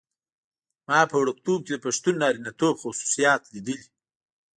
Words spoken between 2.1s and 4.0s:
نارینتوب خصوصیات لیدلي.